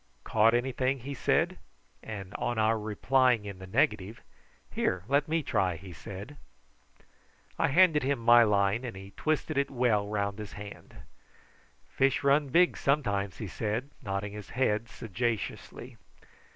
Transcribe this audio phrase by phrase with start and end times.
[0.23, 1.59] "Caught anything?" he said;
[2.01, 4.19] and on our replying in the negative,
[4.71, 6.37] "Here, let me try," he said.
[7.59, 10.95] I handed him my line, and he twisted it well round his hand.
[11.87, 15.97] "Fish run big, sometimes," he said, nodding his head sagaciously.